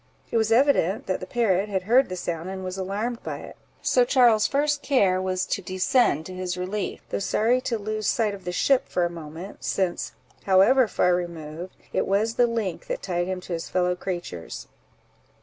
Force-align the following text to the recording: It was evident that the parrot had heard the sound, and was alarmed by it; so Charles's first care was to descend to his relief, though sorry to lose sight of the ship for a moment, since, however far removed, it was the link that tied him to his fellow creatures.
It 0.31 0.37
was 0.37 0.51
evident 0.51 1.05
that 1.05 1.19
the 1.19 1.27
parrot 1.27 1.69
had 1.69 1.83
heard 1.83 2.09
the 2.09 2.15
sound, 2.15 2.49
and 2.49 2.63
was 2.63 2.75
alarmed 2.75 3.21
by 3.21 3.37
it; 3.41 3.55
so 3.83 4.03
Charles's 4.03 4.47
first 4.47 4.81
care 4.81 5.21
was 5.21 5.45
to 5.45 5.61
descend 5.61 6.25
to 6.25 6.33
his 6.33 6.57
relief, 6.57 7.01
though 7.11 7.19
sorry 7.19 7.61
to 7.61 7.77
lose 7.77 8.07
sight 8.07 8.33
of 8.33 8.43
the 8.43 8.51
ship 8.51 8.87
for 8.89 9.05
a 9.05 9.11
moment, 9.11 9.63
since, 9.63 10.13
however 10.45 10.87
far 10.87 11.13
removed, 11.13 11.75
it 11.93 12.07
was 12.07 12.33
the 12.33 12.47
link 12.47 12.87
that 12.87 13.03
tied 13.03 13.27
him 13.27 13.41
to 13.41 13.53
his 13.53 13.69
fellow 13.69 13.95
creatures. 13.95 14.67